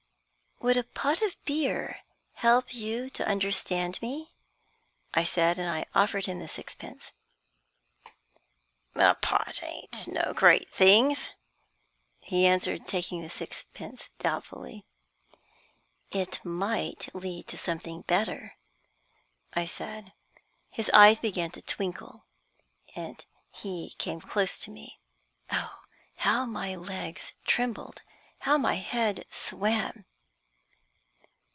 "Would 0.63 0.77
a 0.77 0.83
pot 0.83 1.23
of 1.23 1.43
beer 1.43 2.01
help 2.33 2.71
you 2.71 3.09
to 3.09 3.25
understand 3.27 3.99
me?" 3.99 4.35
I 5.11 5.23
said, 5.23 5.57
and 5.57 5.87
offered 5.95 6.27
him 6.27 6.37
the 6.37 6.47
sixpence. 6.47 7.13
"A 8.93 9.15
pot 9.15 9.63
ain't 9.63 10.07
no 10.07 10.33
great 10.35 10.69
things," 10.69 11.31
he 12.19 12.45
answered, 12.45 12.85
taking 12.85 13.23
the 13.23 13.29
sixpence 13.31 14.11
doubtfully. 14.19 14.85
"It 16.11 16.45
may 16.45 16.93
lead 17.11 17.47
to 17.47 17.57
something 17.57 18.03
better," 18.03 18.55
I 19.53 19.65
said. 19.65 20.13
His 20.69 20.91
eyes 20.93 21.19
began 21.19 21.49
to 21.53 21.63
twinkle, 21.63 22.25
and 22.95 23.25
he 23.49 23.95
came 23.97 24.21
close 24.21 24.59
to 24.59 24.69
me. 24.69 24.99
Oh, 25.51 25.81
how 26.17 26.45
my 26.45 26.75
legs 26.75 27.33
trembled 27.47 28.03
how 28.41 28.59
my 28.59 28.75
head 28.75 29.25
swam! 29.31 30.05